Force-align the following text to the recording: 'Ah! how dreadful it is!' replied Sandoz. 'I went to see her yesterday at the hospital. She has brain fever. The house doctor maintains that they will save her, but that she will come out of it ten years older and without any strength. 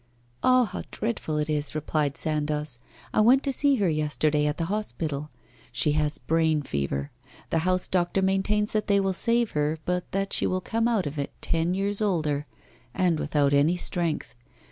'Ah! 0.41 0.65
how 0.65 0.81
dreadful 0.89 1.37
it 1.37 1.47
is!' 1.47 1.75
replied 1.75 2.17
Sandoz. 2.17 2.79
'I 3.13 3.21
went 3.21 3.43
to 3.43 3.51
see 3.53 3.75
her 3.75 3.87
yesterday 3.87 4.47
at 4.47 4.57
the 4.57 4.65
hospital. 4.65 5.29
She 5.71 5.91
has 5.91 6.17
brain 6.17 6.63
fever. 6.63 7.11
The 7.51 7.59
house 7.59 7.87
doctor 7.87 8.23
maintains 8.23 8.71
that 8.71 8.87
they 8.87 8.99
will 8.99 9.13
save 9.13 9.51
her, 9.51 9.77
but 9.85 10.11
that 10.11 10.33
she 10.33 10.47
will 10.47 10.59
come 10.59 10.87
out 10.87 11.05
of 11.05 11.19
it 11.19 11.31
ten 11.39 11.75
years 11.75 12.01
older 12.01 12.47
and 12.95 13.19
without 13.19 13.53
any 13.53 13.75
strength. 13.75 14.33